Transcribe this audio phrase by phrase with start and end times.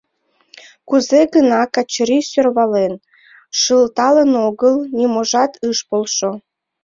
[0.87, 2.93] Кузе гына Качырий сӧрвален,
[3.59, 6.31] шылтален огыл, ниможат ыш полшо.